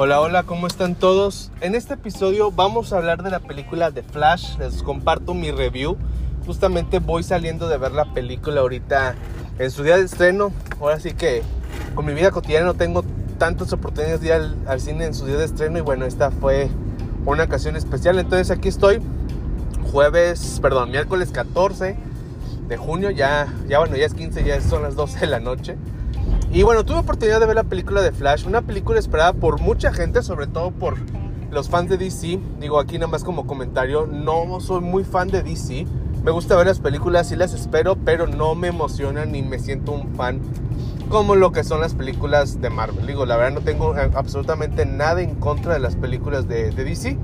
Hola, 0.00 0.20
hola, 0.20 0.44
¿cómo 0.44 0.68
están 0.68 0.94
todos? 0.94 1.50
En 1.60 1.74
este 1.74 1.94
episodio 1.94 2.52
vamos 2.52 2.92
a 2.92 2.98
hablar 2.98 3.24
de 3.24 3.32
la 3.32 3.40
película 3.40 3.90
de 3.90 4.04
Flash. 4.04 4.56
Les 4.58 4.84
comparto 4.84 5.34
mi 5.34 5.50
review. 5.50 5.96
Justamente 6.46 7.00
voy 7.00 7.24
saliendo 7.24 7.68
de 7.68 7.78
ver 7.78 7.90
la 7.90 8.14
película 8.14 8.60
ahorita 8.60 9.16
en 9.58 9.70
su 9.72 9.82
día 9.82 9.96
de 9.96 10.04
estreno. 10.04 10.52
Ahora 10.80 11.00
sí 11.00 11.14
que 11.14 11.42
con 11.96 12.06
mi 12.06 12.14
vida 12.14 12.30
cotidiana 12.30 12.66
no 12.66 12.74
tengo 12.74 13.02
tantas 13.38 13.72
oportunidades 13.72 14.20
de 14.20 14.28
ir 14.28 14.32
al, 14.34 14.56
al 14.68 14.80
cine 14.80 15.04
en 15.04 15.14
su 15.14 15.26
día 15.26 15.36
de 15.36 15.46
estreno 15.46 15.78
y 15.78 15.80
bueno, 15.80 16.06
esta 16.06 16.30
fue 16.30 16.68
una 17.26 17.42
ocasión 17.42 17.74
especial. 17.74 18.20
Entonces 18.20 18.52
aquí 18.52 18.68
estoy, 18.68 19.02
jueves, 19.90 20.60
perdón, 20.62 20.92
miércoles 20.92 21.32
14 21.32 21.96
de 22.68 22.76
junio, 22.76 23.10
ya, 23.10 23.52
ya 23.66 23.80
bueno, 23.80 23.96
ya 23.96 24.06
es 24.06 24.14
15, 24.14 24.44
ya 24.44 24.60
son 24.60 24.84
las 24.84 24.94
12 24.94 25.18
de 25.18 25.26
la 25.26 25.40
noche. 25.40 25.74
Y 26.50 26.62
bueno, 26.62 26.84
tuve 26.84 26.98
oportunidad 26.98 27.40
de 27.40 27.46
ver 27.46 27.56
la 27.56 27.64
película 27.64 28.00
de 28.00 28.10
Flash, 28.10 28.46
una 28.46 28.62
película 28.62 28.98
esperada 28.98 29.34
por 29.34 29.60
mucha 29.60 29.92
gente, 29.92 30.22
sobre 30.22 30.46
todo 30.46 30.70
por 30.70 30.96
los 31.50 31.68
fans 31.68 31.90
de 31.90 31.98
DC. 31.98 32.40
Digo 32.58 32.80
aquí 32.80 32.98
nada 32.98 33.08
más 33.08 33.22
como 33.22 33.46
comentario, 33.46 34.06
no 34.06 34.58
soy 34.60 34.80
muy 34.80 35.04
fan 35.04 35.28
de 35.28 35.42
DC. 35.42 35.86
Me 36.24 36.30
gusta 36.30 36.56
ver 36.56 36.66
las 36.66 36.80
películas, 36.80 37.28
sí 37.28 37.36
las 37.36 37.52
espero, 37.52 37.96
pero 37.96 38.26
no 38.26 38.54
me 38.54 38.68
emocionan 38.68 39.32
ni 39.32 39.42
me 39.42 39.58
siento 39.58 39.92
un 39.92 40.14
fan 40.14 40.40
como 41.10 41.36
lo 41.36 41.52
que 41.52 41.64
son 41.64 41.80
las 41.80 41.94
películas 41.94 42.60
de 42.60 42.70
Marvel. 42.70 43.06
Digo, 43.06 43.26
la 43.26 43.36
verdad 43.36 43.52
no 43.52 43.60
tengo 43.60 43.96
eh, 43.96 44.10
absolutamente 44.14 44.86
nada 44.86 45.20
en 45.20 45.34
contra 45.34 45.74
de 45.74 45.80
las 45.80 45.96
películas 45.96 46.48
de, 46.48 46.70
de 46.70 46.84
DC. 46.84 47.18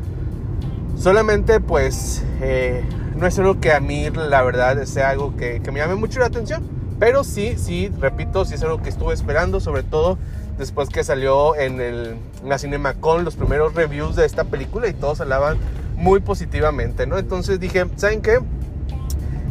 Solamente 0.99 1.61
pues 1.61 2.23
eh, 2.41 2.85
no 3.17 3.27
es 3.27 3.39
algo 3.39 3.59
que 3.59 3.73
a 3.73 3.81
mí 3.81 4.09
la 4.11 4.43
verdad 4.43 4.85
sea 4.85 5.11
algo 5.11 5.35
que, 5.37 5.61
que 5.63 5.73
me 5.73 5.81
llame 5.81 5.95
mucho 5.95 6.21
la 6.21 6.27
atención. 6.27 6.74
Pero 6.99 7.25
sí, 7.25 7.57
sí, 7.59 7.91
repito, 8.01 8.45
sí 8.45 8.55
es 8.55 8.63
algo 8.63 8.81
que 8.81 8.89
estuve 8.89 9.15
esperando, 9.15 9.61
sobre 9.61 9.83
todo 9.83 10.19
después 10.59 10.89
que 10.89 11.03
salió 11.03 11.57
en, 11.57 11.81
el, 11.81 12.17
en 12.43 12.49
la 12.49 12.59
CinemaCon 12.59 13.25
los 13.25 13.35
primeros 13.35 13.75
reviews 13.75 14.15
de 14.17 14.25
esta 14.25 14.45
película 14.45 14.89
y 14.89 14.93
todos 14.93 15.21
hablaban 15.21 15.59
muy 15.97 16.21
positivamente, 16.21 17.07
¿no? 17.07 17.19
Entonces 17.19 17.59
dije, 17.59 17.87
¿saben 17.97 18.23
qué? 18.23 18.39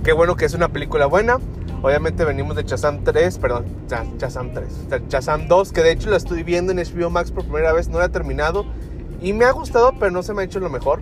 Qué 0.03 0.13
bueno 0.13 0.35
que 0.35 0.45
es 0.45 0.53
una 0.53 0.69
película 0.69 1.05
buena. 1.05 1.39
Obviamente 1.81 2.23
venimos 2.23 2.55
de 2.55 2.63
Chazam 2.63 3.03
3, 3.03 3.37
perdón, 3.39 3.65
Chazam 4.17 4.53
3, 4.53 5.07
Chazam 5.09 5.47
2, 5.49 5.73
que 5.73 5.83
de 5.83 5.91
hecho 5.91 6.09
la 6.09 6.15
estoy 6.15 6.43
viendo 6.43 6.71
en 6.71 6.77
HBO 6.77 7.09
Max 7.09 7.31
por 7.31 7.43
primera 7.43 7.73
vez, 7.73 7.89
no 7.89 7.99
la 7.99 8.05
he 8.05 8.09
terminado 8.09 8.65
y 9.21 9.33
me 9.33 9.43
ha 9.43 9.51
gustado, 9.51 9.93
pero 9.99 10.11
no 10.11 10.23
se 10.23 10.33
me 10.33 10.41
ha 10.41 10.45
hecho 10.45 10.61
lo 10.61 10.69
mejor. 10.69 11.01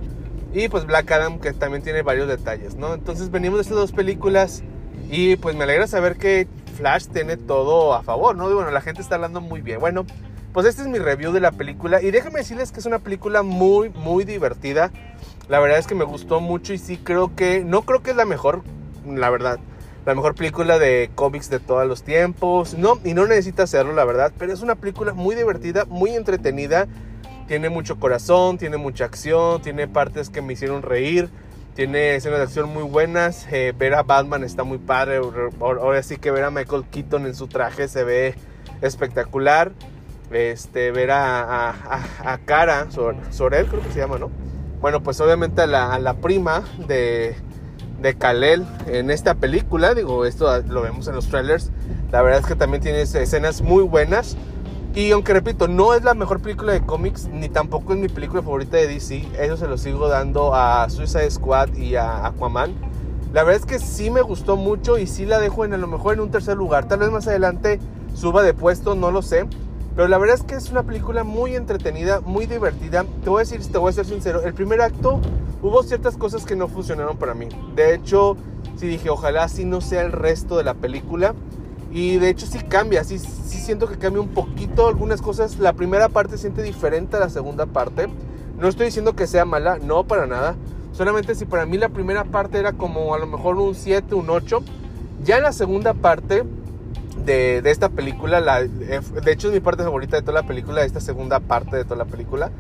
Y 0.53 0.69
pues 0.69 0.85
Black 0.85 1.11
Adam, 1.11 1.39
que 1.39 1.53
también 1.53 1.83
tiene 1.83 2.01
varios 2.01 2.27
detalles, 2.27 2.75
¿no? 2.75 2.93
Entonces 2.95 3.29
venimos 3.29 3.57
de 3.57 3.61
estas 3.61 3.77
dos 3.77 3.91
películas 3.91 4.63
y 5.11 5.35
pues 5.35 5.57
me 5.57 5.65
alegra 5.65 5.87
saber 5.87 6.15
que 6.15 6.47
Flash 6.77 7.07
tiene 7.07 7.35
todo 7.35 7.93
a 7.93 8.01
favor, 8.01 8.33
¿no? 8.37 8.49
Bueno, 8.49 8.71
la 8.71 8.79
gente 8.79 9.01
está 9.01 9.15
hablando 9.15 9.41
muy 9.41 9.59
bien. 9.59 9.81
Bueno, 9.81 10.05
pues 10.53 10.65
este 10.65 10.83
es 10.83 10.87
mi 10.87 10.99
review 10.99 11.33
de 11.33 11.41
la 11.41 11.51
película. 11.51 12.01
Y 12.01 12.11
déjenme 12.11 12.39
decirles 12.39 12.71
que 12.71 12.79
es 12.79 12.85
una 12.85 12.99
película 12.99 13.43
muy, 13.43 13.89
muy 13.89 14.23
divertida. 14.23 14.89
La 15.49 15.59
verdad 15.59 15.79
es 15.79 15.85
que 15.85 15.95
me 15.95 16.05
gustó 16.05 16.39
mucho 16.39 16.71
y 16.73 16.77
sí 16.77 16.95
creo 16.95 17.35
que, 17.35 17.65
no 17.65 17.81
creo 17.81 18.01
que 18.01 18.11
es 18.11 18.15
la 18.15 18.23
mejor, 18.23 18.63
la 19.05 19.29
verdad. 19.29 19.59
La 20.05 20.15
mejor 20.15 20.33
película 20.33 20.79
de 20.79 21.11
cómics 21.13 21.49
de 21.49 21.59
todos 21.59 21.85
los 21.85 22.03
tiempos. 22.03 22.77
No, 22.77 22.97
y 23.03 23.13
no 23.13 23.27
necesita 23.27 23.63
hacerlo, 23.63 23.91
la 23.91 24.05
verdad. 24.05 24.31
Pero 24.37 24.53
es 24.53 24.61
una 24.61 24.75
película 24.75 25.13
muy 25.13 25.35
divertida, 25.35 25.83
muy 25.83 26.11
entretenida. 26.11 26.87
Tiene 27.49 27.69
mucho 27.69 27.99
corazón, 27.99 28.57
tiene 28.57 28.77
mucha 28.77 29.03
acción, 29.03 29.61
tiene 29.61 29.89
partes 29.89 30.29
que 30.29 30.41
me 30.41 30.53
hicieron 30.53 30.83
reír. 30.83 31.29
Tiene 31.75 32.15
escenas 32.15 32.39
de 32.39 32.43
acción 32.43 32.69
muy 32.69 32.83
buenas. 32.83 33.47
Eh, 33.51 33.73
ver 33.77 33.93
a 33.93 34.03
Batman 34.03 34.43
está 34.43 34.63
muy 34.63 34.77
padre. 34.77 35.21
Ahora 35.59 36.03
sí 36.03 36.17
que 36.17 36.29
ver 36.31 36.43
a 36.43 36.51
Michael 36.51 36.83
Keaton 36.91 37.25
en 37.25 37.33
su 37.33 37.47
traje 37.47 37.87
se 37.87 38.03
ve 38.03 38.35
espectacular. 38.81 39.71
Este, 40.31 40.91
ver 40.91 41.11
a, 41.11 41.69
a, 41.69 42.33
a 42.33 42.37
Cara, 42.39 42.87
Sorel 42.91 43.67
creo 43.67 43.81
que 43.81 43.91
se 43.91 43.99
llama, 43.99 44.17
¿no? 44.17 44.31
Bueno, 44.79 45.03
pues 45.03 45.19
obviamente 45.21 45.61
a 45.61 45.67
la, 45.67 46.13
prima 46.21 46.63
de, 46.87 47.35
de 48.01 48.15
Kalel 48.15 48.65
en 48.87 49.11
esta 49.11 49.35
película. 49.35 49.93
Digo, 49.93 50.25
esto 50.25 50.61
lo 50.63 50.81
vemos 50.81 51.07
en 51.07 51.15
los 51.15 51.27
trailers. 51.29 51.71
La 52.11 52.21
verdad 52.21 52.39
es 52.39 52.45
que 52.47 52.55
también 52.55 52.81
tiene 52.81 53.01
escenas 53.01 53.61
muy 53.61 53.83
buenas. 53.83 54.35
Y 54.93 55.11
aunque 55.11 55.33
repito, 55.33 55.69
no 55.69 55.93
es 55.93 56.03
la 56.03 56.13
mejor 56.13 56.41
película 56.41 56.73
de 56.73 56.81
cómics, 56.81 57.29
ni 57.29 57.47
tampoco 57.47 57.93
es 57.93 57.99
mi 57.99 58.09
película 58.09 58.41
favorita 58.41 58.75
de 58.75 58.87
DC, 58.87 59.25
eso 59.39 59.55
se 59.55 59.67
lo 59.67 59.77
sigo 59.77 60.09
dando 60.09 60.53
a 60.53 60.89
Suicide 60.89 61.31
Squad 61.31 61.75
y 61.75 61.95
a 61.95 62.25
Aquaman. 62.25 62.73
La 63.33 63.43
verdad 63.43 63.61
es 63.61 63.65
que 63.65 63.79
sí 63.79 64.11
me 64.11 64.21
gustó 64.21 64.57
mucho 64.57 64.97
y 64.97 65.07
sí 65.07 65.25
la 65.25 65.39
dejo 65.39 65.63
en 65.63 65.73
a 65.73 65.77
lo 65.77 65.87
mejor 65.87 66.15
en 66.15 66.19
un 66.19 66.31
tercer 66.31 66.57
lugar. 66.57 66.89
Tal 66.89 66.99
vez 66.99 67.09
más 67.09 67.25
adelante 67.27 67.79
suba 68.13 68.43
de 68.43 68.53
puesto, 68.53 68.93
no 68.93 69.11
lo 69.11 69.21
sé. 69.21 69.47
Pero 69.95 70.09
la 70.09 70.17
verdad 70.17 70.35
es 70.35 70.43
que 70.43 70.55
es 70.55 70.69
una 70.69 70.83
película 70.83 71.23
muy 71.23 71.55
entretenida, 71.55 72.19
muy 72.19 72.45
divertida. 72.45 73.05
Te 73.23 73.29
voy 73.29 73.39
a 73.39 73.43
decir, 73.45 73.65
te 73.65 73.77
voy 73.77 73.91
a 73.91 73.93
ser 73.93 74.05
sincero, 74.05 74.41
el 74.43 74.53
primer 74.53 74.81
acto 74.81 75.21
hubo 75.61 75.83
ciertas 75.83 76.17
cosas 76.17 76.45
que 76.45 76.57
no 76.57 76.67
funcionaron 76.67 77.17
para 77.17 77.33
mí. 77.33 77.47
De 77.75 77.93
hecho, 77.93 78.35
sí 78.75 78.87
dije, 78.87 79.09
ojalá 79.09 79.45
así 79.45 79.63
no 79.63 79.79
sea 79.79 80.01
el 80.01 80.11
resto 80.11 80.57
de 80.57 80.65
la 80.65 80.73
película. 80.73 81.33
Y 81.91 82.17
de 82.17 82.29
hecho 82.29 82.45
sí 82.45 82.59
cambia, 82.59 83.03
sí, 83.03 83.19
sí 83.19 83.57
siento 83.59 83.87
que 83.87 83.97
cambia 83.97 84.21
un 84.21 84.29
poquito 84.29 84.87
algunas 84.87 85.21
cosas. 85.21 85.59
La 85.59 85.73
primera 85.73 86.09
parte 86.09 86.37
siente 86.37 86.61
diferente 86.61 87.17
a 87.17 87.19
la 87.19 87.29
segunda 87.29 87.65
parte. 87.65 88.07
No 88.57 88.67
estoy 88.67 88.87
diciendo 88.87 89.15
que 89.15 89.27
sea 89.27 89.43
mala, 89.43 89.77
no 89.79 90.05
para 90.05 90.25
nada. 90.25 90.55
Solamente 90.93 91.35
si 91.35 91.45
para 91.45 91.65
mí 91.65 91.77
la 91.77 91.89
primera 91.89 92.23
parte 92.23 92.59
era 92.59 92.73
como 92.73 93.13
a 93.13 93.19
lo 93.19 93.27
mejor 93.27 93.57
un 93.57 93.75
7, 93.75 94.15
un 94.15 94.29
8. 94.29 94.63
Ya 95.23 95.37
en 95.37 95.43
la 95.43 95.51
segunda 95.51 95.93
parte 95.93 96.43
de, 97.25 97.61
de 97.61 97.71
esta 97.71 97.89
película, 97.89 98.39
la, 98.39 98.61
de 98.63 99.31
hecho 99.31 99.49
es 99.49 99.53
mi 99.53 99.59
parte 99.59 99.83
favorita 99.83 100.15
de 100.15 100.21
toda 100.21 100.41
la 100.41 100.47
película, 100.47 100.83
esta 100.83 100.99
segunda 100.99 101.39
parte 101.39 101.75
de 101.75 101.83
toda 101.83 101.97
la 101.97 102.05
película. 102.05 102.51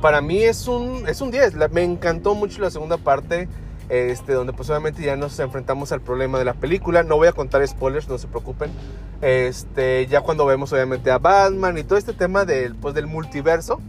Para 0.00 0.20
mí 0.20 0.42
es 0.42 0.68
un, 0.68 1.08
es 1.08 1.20
un 1.20 1.30
10. 1.30 1.70
me 1.72 1.82
encantó 1.82 2.34
mucho 2.34 2.60
la 2.60 2.70
segunda 2.70 2.98
parte 2.98 3.48
este, 3.88 4.32
donde 4.32 4.52
pues 4.52 4.68
obviamente 4.70 5.02
ya 5.02 5.16
nos 5.16 5.38
enfrentamos 5.38 5.92
al 5.92 6.00
problema 6.00 6.38
de 6.38 6.44
la 6.44 6.54
película. 6.54 7.02
No 7.02 7.16
voy 7.16 7.28
a 7.28 7.32
contar 7.32 7.66
spoilers, 7.66 8.08
no 8.08 8.18
se 8.18 8.26
preocupen. 8.26 8.70
Este, 9.22 10.06
ya 10.06 10.20
cuando 10.20 10.46
vemos 10.46 10.72
obviamente 10.72 11.10
a 11.10 11.18
Batman 11.18 11.78
y 11.78 11.84
todo 11.84 11.98
este 11.98 12.12
tema 12.12 12.44
del, 12.44 12.74
pues, 12.74 12.94
del 12.94 13.06
multiverso, 13.06 13.80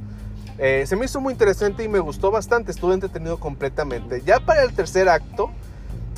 eh, 0.57 0.85
se 0.87 0.95
me 0.95 1.05
hizo 1.05 1.21
muy 1.21 1.33
interesante 1.33 1.83
y 1.83 1.87
me 1.87 1.99
gustó 1.99 2.31
bastante, 2.31 2.71
estuve 2.71 2.93
entretenido 2.93 3.39
completamente. 3.39 4.21
Ya 4.25 4.39
para 4.39 4.63
el 4.63 4.73
tercer 4.73 5.07
acto, 5.09 5.51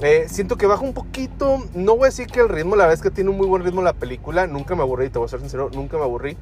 eh, 0.02 0.28
siento 0.30 0.58
que 0.58 0.66
baja 0.66 0.82
un 0.82 0.94
poquito, 0.94 1.58
no 1.74 1.98
voy 1.98 2.04
a 2.04 2.06
decir 2.06 2.28
que 2.28 2.40
el 2.40 2.48
ritmo, 2.48 2.78
la 2.78 2.86
verdad 2.86 2.94
es 2.94 3.02
que 3.02 3.12
tiene 3.12 3.32
un 3.32 3.38
muy 3.38 3.48
buen 3.48 3.64
ritmo 3.64 3.82
la 3.82 3.94
película, 3.94 4.48
nunca 4.48 4.76
me 4.76 4.82
aburrí, 4.82 5.10
te 5.10 5.20
voy 5.20 5.26
a 5.26 5.30
ser 5.30 5.42
sincero, 5.42 5.70
nunca 5.74 5.98
me 5.98 6.04
aburrí. 6.04 6.38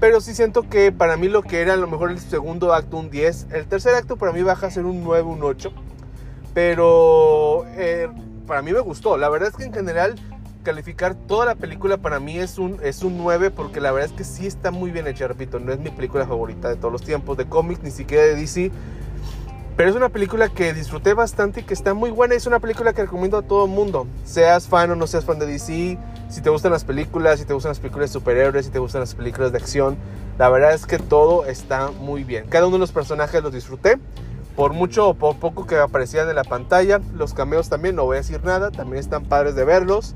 Pero 0.00 0.20
sí 0.20 0.34
siento 0.34 0.68
que 0.68 0.92
para 0.92 1.16
mí 1.16 1.28
lo 1.28 1.42
que 1.42 1.60
era 1.60 1.74
a 1.74 1.76
lo 1.76 1.86
mejor 1.86 2.10
el 2.10 2.18
segundo 2.18 2.74
acto 2.74 2.98
un 2.98 3.10
10, 3.10 3.48
el 3.52 3.66
tercer 3.66 3.94
acto 3.94 4.16
para 4.16 4.32
mí 4.32 4.42
baja 4.42 4.66
a 4.66 4.70
ser 4.70 4.84
un 4.84 5.02
9, 5.02 5.22
un 5.22 5.42
8. 5.42 5.72
Pero 6.54 7.64
eh, 7.76 8.08
para 8.46 8.62
mí 8.62 8.72
me 8.72 8.80
gustó. 8.80 9.16
La 9.16 9.28
verdad 9.28 9.50
es 9.50 9.56
que 9.56 9.64
en 9.64 9.72
general 9.72 10.16
calificar 10.62 11.14
toda 11.14 11.46
la 11.46 11.54
película 11.54 11.96
para 11.96 12.20
mí 12.20 12.38
es 12.38 12.58
un, 12.58 12.78
es 12.82 13.02
un 13.02 13.16
9 13.16 13.50
porque 13.50 13.80
la 13.80 13.92
verdad 13.92 14.10
es 14.10 14.16
que 14.16 14.24
sí 14.24 14.46
está 14.46 14.70
muy 14.70 14.90
bien 14.90 15.06
hecha, 15.06 15.26
repito, 15.26 15.58
no 15.58 15.72
es 15.72 15.78
mi 15.78 15.88
película 15.90 16.26
favorita 16.26 16.68
de 16.68 16.76
todos 16.76 16.92
los 16.92 17.02
tiempos 17.02 17.38
de 17.38 17.46
cómics, 17.46 17.82
ni 17.82 17.90
siquiera 17.90 18.24
de 18.24 18.36
DC. 18.36 18.70
Pero 19.76 19.88
es 19.88 19.96
una 19.96 20.10
película 20.10 20.50
que 20.50 20.74
disfruté 20.74 21.14
bastante 21.14 21.60
y 21.60 21.62
que 21.62 21.72
está 21.72 21.94
muy 21.94 22.10
buena. 22.10 22.34
Es 22.34 22.46
una 22.46 22.60
película 22.60 22.92
que 22.92 23.00
recomiendo 23.00 23.38
a 23.38 23.42
todo 23.42 23.64
el 23.64 23.70
mundo. 23.70 24.06
Seas 24.24 24.68
fan 24.68 24.90
o 24.90 24.94
no 24.94 25.06
seas 25.06 25.24
fan 25.24 25.38
de 25.38 25.46
DC. 25.46 25.96
Si 26.28 26.42
te 26.42 26.50
gustan 26.50 26.72
las 26.72 26.84
películas, 26.84 27.38
si 27.38 27.46
te 27.46 27.54
gustan 27.54 27.70
las 27.70 27.78
películas 27.78 28.10
de 28.10 28.12
superhéroes, 28.12 28.66
si 28.66 28.72
te 28.72 28.78
gustan 28.78 29.00
las 29.00 29.14
películas 29.14 29.52
de 29.52 29.58
acción. 29.58 29.96
La 30.36 30.50
verdad 30.50 30.74
es 30.74 30.84
que 30.84 30.98
todo 30.98 31.46
está 31.46 31.92
muy 31.92 32.24
bien. 32.24 32.44
Cada 32.50 32.66
uno 32.66 32.76
de 32.76 32.80
los 32.80 32.92
personajes 32.92 33.42
los 33.42 33.54
disfruté 33.54 33.98
por 34.60 34.74
mucho 34.74 35.08
o 35.08 35.14
por 35.14 35.36
poco 35.36 35.66
que 35.66 35.78
aparecían 35.78 36.28
en 36.28 36.36
la 36.36 36.44
pantalla. 36.44 37.00
Los 37.14 37.32
cameos 37.32 37.70
también, 37.70 37.96
no 37.96 38.04
voy 38.04 38.16
a 38.16 38.20
decir 38.20 38.44
nada, 38.44 38.70
también 38.70 39.00
están 39.00 39.24
padres 39.24 39.54
de 39.54 39.64
verlos. 39.64 40.14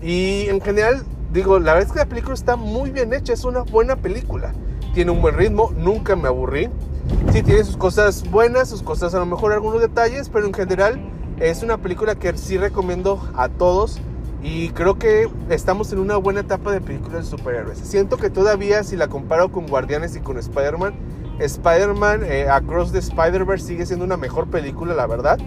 Y 0.00 0.46
en 0.50 0.60
general, 0.60 1.02
digo, 1.32 1.58
la 1.58 1.74
verdad 1.74 1.88
es 1.88 1.92
que 1.92 1.98
la 1.98 2.06
película 2.06 2.34
está 2.34 2.54
muy 2.54 2.90
bien 2.90 3.12
hecha, 3.12 3.32
es 3.32 3.42
una 3.42 3.62
buena 3.62 3.96
película. 3.96 4.54
Tiene 4.94 5.10
un 5.10 5.20
buen 5.20 5.36
ritmo, 5.36 5.72
nunca 5.76 6.14
me 6.14 6.28
aburrí. 6.28 6.68
Sí, 7.32 7.42
tiene 7.42 7.64
sus 7.64 7.76
cosas 7.76 8.22
buenas, 8.30 8.68
sus 8.68 8.84
cosas 8.84 9.16
a 9.16 9.18
lo 9.18 9.26
mejor 9.26 9.52
algunos 9.52 9.80
detalles, 9.80 10.28
pero 10.28 10.46
en 10.46 10.54
general 10.54 11.00
es 11.40 11.64
una 11.64 11.78
película 11.78 12.14
que 12.14 12.38
sí 12.38 12.58
recomiendo 12.58 13.20
a 13.34 13.48
todos. 13.48 13.98
Y 14.44 14.68
creo 14.68 14.96
que 14.96 15.28
estamos 15.50 15.92
en 15.92 15.98
una 15.98 16.18
buena 16.18 16.38
etapa 16.38 16.70
de 16.70 16.80
películas 16.80 17.24
de 17.24 17.30
superhéroes. 17.36 17.78
Siento 17.78 18.16
que 18.16 18.30
todavía 18.30 18.84
si 18.84 18.94
la 18.94 19.08
comparo 19.08 19.50
con 19.50 19.66
Guardianes 19.66 20.14
y 20.14 20.20
con 20.20 20.38
Spider-Man, 20.38 20.94
Spider-Man 21.38 22.22
eh, 22.24 22.48
Across 22.48 22.92
the 22.92 22.98
Spider-Verse 22.98 23.66
sigue 23.66 23.86
siendo 23.86 24.04
una 24.04 24.16
mejor 24.16 24.48
película, 24.48 24.94
la 24.94 25.06
verdad. 25.06 25.38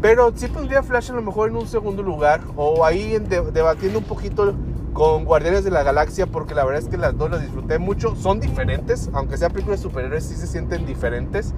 Pero 0.00 0.32
sí 0.34 0.46
pondría 0.48 0.82
Flash 0.82 1.10
a 1.10 1.14
lo 1.14 1.22
mejor 1.22 1.50
en 1.50 1.56
un 1.56 1.66
segundo 1.66 2.02
lugar. 2.02 2.40
O 2.56 2.84
ahí 2.84 3.18
debatiendo 3.18 3.98
un 3.98 4.04
poquito 4.04 4.54
con 4.92 5.24
Guardianes 5.24 5.64
de 5.64 5.70
la 5.70 5.82
Galaxia. 5.82 6.26
Porque 6.26 6.54
la 6.54 6.64
verdad 6.64 6.82
es 6.82 6.88
que 6.88 6.96
las 6.96 7.16
dos 7.16 7.30
las 7.30 7.42
disfruté 7.42 7.78
mucho. 7.78 8.14
Son 8.16 8.40
diferentes. 8.40 9.10
Aunque 9.12 9.36
sean 9.36 9.52
películas 9.52 9.80
superiores, 9.80 10.24
sí 10.24 10.34
se 10.34 10.46
sienten 10.46 10.86
diferentes. 10.86 11.54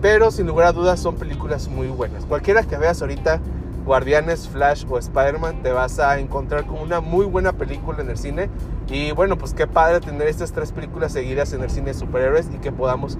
Pero 0.00 0.30
sin 0.30 0.46
lugar 0.46 0.68
a 0.68 0.72
dudas 0.72 1.00
son 1.00 1.16
películas 1.16 1.68
muy 1.68 1.88
buenas. 1.88 2.24
Cualquiera 2.24 2.62
que 2.62 2.76
veas 2.76 3.02
ahorita 3.02 3.40
Guardianes, 3.84 4.48
Flash 4.48 4.84
o 4.88 4.98
Spider-Man, 4.98 5.62
te 5.62 5.72
vas 5.72 5.98
a 5.98 6.18
encontrar 6.18 6.66
con 6.66 6.78
una 6.80 7.00
muy 7.00 7.26
buena 7.26 7.52
película 7.52 8.00
en 8.00 8.10
el 8.10 8.16
cine. 8.16 8.48
Y 8.90 9.12
bueno, 9.12 9.38
pues 9.38 9.54
qué 9.54 9.68
padre 9.68 10.00
tener 10.00 10.26
estas 10.26 10.52
tres 10.52 10.72
películas 10.72 11.12
seguidas 11.12 11.52
en 11.52 11.62
el 11.62 11.70
cine 11.70 11.92
de 11.92 11.94
superhéroes 11.94 12.48
y 12.52 12.58
que 12.58 12.72
podamos 12.72 13.18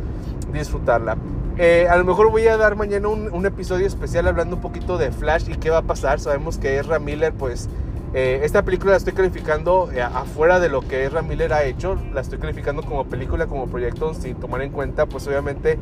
disfrutarla. 0.52 1.16
Eh, 1.58 1.86
a 1.88 1.96
lo 1.96 2.04
mejor 2.04 2.30
voy 2.30 2.46
a 2.48 2.56
dar 2.56 2.74
mañana 2.74 3.06
un, 3.08 3.46
episodio 3.46 3.86
especial 3.86 4.26
hablando 4.26 4.56
un 4.56 4.62
poquito 4.62 4.98
de 4.98 5.12
Flash 5.12 5.48
y 5.48 5.54
qué 5.54 5.70
va 5.70 5.78
a 5.78 5.82
pasar. 5.82 6.18
Sabemos 6.18 6.58
que 6.58 6.78
Ezra 6.78 6.98
Miller, 6.98 7.32
pues 7.32 7.68
eh, 8.14 8.40
esta 8.42 8.64
película 8.64 8.92
la 8.92 8.96
estoy 8.96 9.12
calificando 9.12 9.92
eh, 9.92 10.02
afuera 10.02 10.58
de 10.58 10.68
lo 10.68 10.80
que 10.80 11.04
Ezra 11.04 11.22
Miller 11.22 11.52
ha 11.52 11.62
hecho. 11.62 11.96
La 12.12 12.20
estoy 12.20 12.38
calificando 12.38 12.82
como 12.82 13.04
película, 13.04 13.46
como 13.46 13.68
proyecto, 13.68 14.12
sin 14.14 14.36
tomar 14.36 14.62
en 14.62 14.72
cuenta, 14.72 15.06
pues 15.06 15.24
obviamente, 15.28 15.78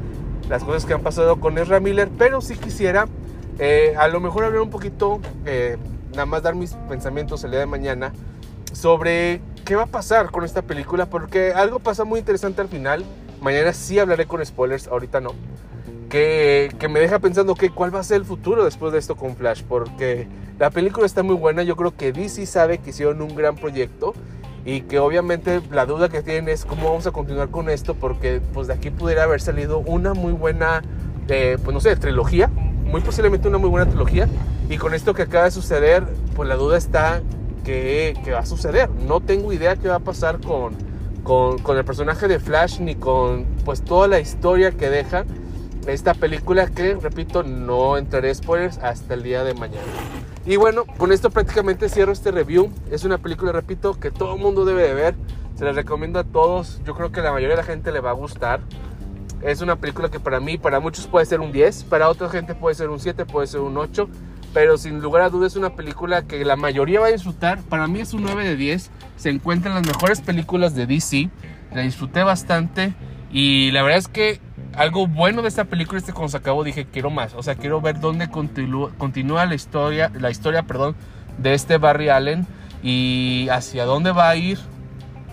las 0.50 0.64
cosas 0.64 0.84
que 0.84 0.93
han 0.93 1.02
pasado 1.02 1.41
con 1.41 1.56
Ezra 1.56 1.81
Miller. 1.81 2.11
Pero 2.19 2.43
si 2.43 2.56
quisiera, 2.56 3.06
a 3.99 4.08
lo 4.08 4.20
mejor 4.20 4.44
hablar 4.44 4.61
un 4.61 4.70
poquito, 4.70 5.20
nada 6.11 6.26
más 6.26 6.43
dar 6.43 6.55
mis 6.56 6.75
pensamientos 6.88 7.43
el 7.44 7.52
día 7.52 7.61
de 7.61 7.67
mañana 7.67 8.12
sobre 8.73 9.41
qué 9.69 9.76
va 9.76 9.82
a 9.82 9.87
pasar 9.87 10.31
con 10.31 10.44
esta 10.44 10.62
película, 10.62 11.11
porque 11.11 11.53
algo 11.53 11.79
pasa 11.79 12.05
muy 12.05 12.20
interesante 12.20 12.62
al 12.62 12.69
final. 12.69 13.05
Mañana 13.43 13.75
sí 13.75 13.99
hablaré 13.99 14.25
con 14.25 14.44
spoilers, 14.44 14.88
ahorita 14.88 15.20
no. 15.20 15.35
Que, 16.09 16.75
me 16.88 17.00
deja 17.00 17.19
pensando 17.19 17.55
que 17.55 17.69
cuál 17.69 17.94
va 17.94 18.00
a 18.00 18.03
ser 18.03 18.17
el 18.17 18.25
futuro 18.25 18.65
después 18.65 18.94
de 18.94 18.99
esto 18.99 19.15
con 19.15 19.37
Flash, 19.37 19.65
porque 19.69 20.26
la 20.59 20.70
película 20.70 21.05
está 21.05 21.23
muy 21.23 21.35
buena, 21.35 21.65
yo 21.65 21.76
creo 21.76 21.94
que 21.94 22.12
DC 22.12 22.47
sabe 22.47 22.79
que 22.79 22.91
hicieron 22.91 23.20
un 23.20 23.37
gran 23.37 23.56
proyecto 23.56 24.15
y 24.65 24.81
que 24.81 25.00
obviamente 25.00 25.61
la 25.70 25.85
duda 25.85 26.09
que 26.09 26.23
tienen 26.23 26.49
es 26.49 26.65
cómo 26.65 26.88
vamos 26.88 27.06
a 27.06 27.11
continuar 27.11 27.50
con 27.50 27.69
esto, 27.69 27.93
porque 27.93 28.41
pues 28.55 28.69
de 28.69 28.73
aquí 28.73 28.88
pudiera 28.88 29.25
haber 29.25 29.43
salido 29.43 29.81
una 29.81 30.15
muy 30.15 30.32
buena, 30.32 30.82
eh, 31.29 31.59
pues 31.62 31.75
no 31.75 31.81
sé, 31.81 31.94
trilogía, 31.97 32.47
muy 32.49 33.03
posiblemente 33.03 33.49
una 33.49 33.59
muy 33.59 33.69
buena 33.69 33.85
trilogía, 33.85 34.29
y 34.70 34.79
con 34.79 34.94
esto 34.94 35.12
que 35.12 35.25
acaba 35.25 35.44
de 35.44 35.50
suceder, 35.50 36.05
pues 36.35 36.49
la 36.49 36.55
duda 36.55 36.79
está 36.79 37.20
que, 37.69 38.19
que 38.25 38.32
va 38.32 38.38
a 38.38 38.47
suceder, 38.47 38.88
no 38.88 39.20
tengo 39.20 39.53
idea 39.53 39.76
qué 39.76 39.88
va 39.88 39.97
a 39.97 40.00
pasar 40.00 40.41
con, 40.41 40.75
con, 41.23 41.59
con 41.59 41.76
el 41.76 41.85
personaje 41.85 42.26
de 42.26 42.38
Flash, 42.38 42.81
ni 42.81 42.94
con 42.94 43.44
pues 43.67 43.82
toda 43.82 44.09
la 44.09 44.20
historia 44.20 44.70
que 44.70 44.88
deja 44.88 45.26
esta 45.87 46.15
película 46.15 46.67
que, 46.69 46.94
repito, 46.94 47.43
no 47.43 47.99
entraré 47.99 48.35
spoilers 48.35 48.79
hasta 48.79 49.12
el 49.12 49.23
día 49.23 49.44
de 49.44 49.53
mañana. 49.53 49.85
Y 50.47 50.56
bueno, 50.56 50.85
con 50.97 51.12
esto 51.12 51.29
prácticamente 51.29 51.91
cierro 51.91 52.12
este 52.12 52.31
review. 52.31 52.70
Es 52.91 53.05
una 53.05 53.19
película, 53.19 53.53
repito, 53.53 54.00
que 54.00 54.11
todo 54.11 54.37
el 54.37 54.41
mundo 54.41 54.65
debe 54.65 54.85
de 54.85 54.94
ver. 54.94 55.15
Se 55.56 55.67
la 55.67 55.73
recomiendo 55.73 56.19
a 56.19 56.25
todos. 56.25 56.81
Yo 56.87 56.94
creo 56.94 57.12
que 57.12 57.20
la 57.20 57.32
mayoría 57.32 57.56
de 57.56 57.62
la 57.62 57.67
gente 57.67 57.93
le 57.93 58.00
va 58.00 58.11
a 58.11 58.15
gustar. 58.15 58.61
Es 59.43 59.61
una 59.61 59.76
película 59.76 60.11
que 60.11 60.20
para 60.20 60.41
mí, 60.41 60.56
para 60.56 60.81
muchos 60.81 61.06
puede 61.06 61.26
ser 61.26 61.41
un 61.41 61.53
10, 61.53 61.85
para 61.85 62.09
otra 62.09 62.31
gente 62.31 62.55
puede 62.55 62.75
ser 62.75 62.88
un 62.88 62.99
7, 62.99 63.26
puede 63.26 63.47
ser 63.47 63.61
un 63.61 63.76
8. 63.76 64.09
Pero 64.54 64.78
sin 64.78 65.00
lugar 65.00 65.22
a 65.22 65.30
dudas 65.30 65.52
es 65.52 65.56
una 65.56 65.74
película 65.74 66.22
que 66.22 66.44
la 66.44 66.56
mayoría 66.56 67.00
va 67.00 67.06
a 67.06 67.12
disfrutar. 67.12 67.60
Para 67.62 67.86
mí 67.86 68.00
es 68.00 68.14
un 68.14 68.22
9 68.22 68.44
de 68.44 68.56
10. 68.56 68.90
Se 69.16 69.30
encuentra 69.30 69.70
en 69.70 69.76
las 69.76 69.86
mejores 69.86 70.20
películas 70.20 70.74
de 70.74 70.86
DC. 70.86 71.30
La 71.72 71.82
disfruté 71.82 72.22
bastante. 72.22 72.94
Y 73.30 73.70
la 73.72 73.82
verdad 73.82 73.98
es 73.98 74.08
que 74.08 74.40
algo 74.74 75.06
bueno 75.06 75.42
de 75.42 75.48
esta 75.48 75.64
película 75.64 75.98
es 75.98 76.04
que 76.04 76.12
cuando 76.12 76.30
se 76.30 76.36
acabó 76.36 76.64
dije 76.64 76.86
quiero 76.90 77.10
más, 77.10 77.34
o 77.34 77.42
sea, 77.42 77.56
quiero 77.56 77.80
ver 77.80 78.00
dónde 78.00 78.30
continúa, 78.30 78.92
continúa 78.96 79.44
la 79.44 79.54
historia, 79.54 80.10
la 80.14 80.30
historia, 80.30 80.62
perdón, 80.62 80.94
de 81.38 81.54
este 81.54 81.78
Barry 81.78 82.08
Allen 82.08 82.46
y 82.82 83.48
hacia 83.50 83.84
dónde 83.84 84.12
va 84.12 84.30
a 84.30 84.36
ir 84.36 84.58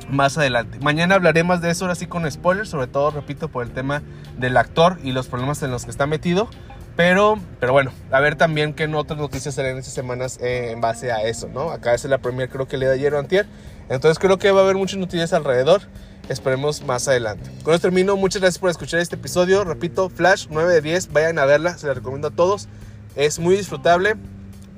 más 0.10 0.38
adelante. 0.38 0.80
Mañana 0.82 1.16
hablaré 1.16 1.44
más 1.44 1.62
de 1.62 1.70
eso, 1.72 1.86
ahora 1.86 1.96
sí 1.96 2.08
con 2.08 2.30
spoilers, 2.30 2.70
sobre 2.70 2.88
todo, 2.88 3.12
repito, 3.12 3.50
por 3.50 3.64
el 3.64 3.72
tema 3.72 4.02
del 4.38 4.58
actor 4.58 5.00
y 5.04 5.12
los 5.12 5.28
problemas 5.28 5.62
en 5.64 5.72
los 5.72 5.86
que 5.86 5.92
está 5.92 6.06
metido. 6.06 6.50
Pero, 6.96 7.40
pero 7.60 7.74
bueno, 7.74 7.92
a 8.10 8.20
ver 8.22 8.36
también 8.36 8.74
qué 8.74 8.88
otras 8.88 9.20
noticias 9.20 9.56
salen 9.56 9.78
estas 9.78 9.94
semanas 9.94 10.40
eh, 10.42 10.72
en 10.72 10.80
base 10.80 11.12
a 11.12 11.24
eso, 11.24 11.50
¿no? 11.50 11.72
Acá 11.72 11.94
es 11.94 12.06
la 12.06 12.20
premier 12.20 12.50
creo 12.50 12.68
que 12.68 12.78
le 12.78 12.86
da 12.86 12.94
ayer 12.94 13.14
antier. 13.16 13.46
Entonces 13.90 14.18
creo 14.18 14.38
que 14.38 14.52
va 14.52 14.62
a 14.62 14.64
haber 14.64 14.76
muchas 14.76 14.98
noticias 14.98 15.34
alrededor. 15.34 15.82
Esperemos 16.30 16.84
más 16.84 17.08
adelante. 17.08 17.52
Con 17.64 17.74
esto 17.74 17.88
termino. 17.88 18.16
Muchas 18.16 18.42
gracias 18.42 18.60
por 18.60 18.70
escuchar 18.70 19.00
este 19.00 19.16
episodio. 19.16 19.64
Repito, 19.64 20.10
Flash 20.10 20.48
9 20.50 20.74
de 20.74 20.82
10. 20.82 21.12
Vayan 21.12 21.38
a 21.38 21.46
verla. 21.46 21.78
Se 21.78 21.86
la 21.86 21.94
recomiendo 21.94 22.30
a 22.30 22.32
todos. 22.32 22.68
Es 23.16 23.38
muy 23.40 23.56
disfrutable. 23.56 24.16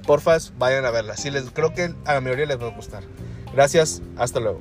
Porfas, 0.06 0.54
vayan 0.58 0.86
a 0.86 0.92
verla. 0.92 1.16
Sí, 1.16 1.30
les, 1.30 1.52
creo 1.52 1.74
que 1.74 1.94
a 2.06 2.14
la 2.16 2.22
mayoría 2.22 2.48
les 2.48 2.62
va 2.62 2.68
a 2.68 2.76
gustar. 2.76 3.04
Gracias. 3.54 4.02
Hasta 4.18 4.40
luego. 4.40 4.60